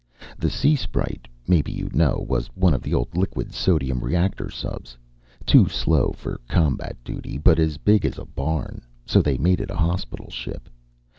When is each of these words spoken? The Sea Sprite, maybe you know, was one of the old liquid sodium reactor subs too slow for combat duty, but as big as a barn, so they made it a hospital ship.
The 0.35 0.49
Sea 0.49 0.75
Sprite, 0.75 1.27
maybe 1.47 1.71
you 1.71 1.87
know, 1.93 2.25
was 2.27 2.47
one 2.55 2.73
of 2.73 2.81
the 2.81 2.91
old 2.91 3.15
liquid 3.15 3.53
sodium 3.53 3.99
reactor 3.99 4.49
subs 4.49 4.97
too 5.45 5.67
slow 5.67 6.11
for 6.17 6.41
combat 6.47 6.97
duty, 7.03 7.37
but 7.37 7.59
as 7.59 7.77
big 7.77 8.03
as 8.03 8.17
a 8.17 8.25
barn, 8.25 8.81
so 9.05 9.21
they 9.21 9.37
made 9.37 9.61
it 9.61 9.69
a 9.69 9.75
hospital 9.75 10.31
ship. 10.31 10.69